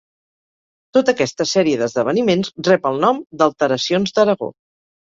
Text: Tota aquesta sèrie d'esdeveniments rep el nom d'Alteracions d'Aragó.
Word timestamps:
Tota 0.97 1.13
aquesta 1.17 1.47
sèrie 1.51 1.81
d'esdeveniments 1.83 2.53
rep 2.71 2.91
el 2.93 2.99
nom 3.07 3.25
d'Alteracions 3.43 4.19
d'Aragó. 4.19 4.53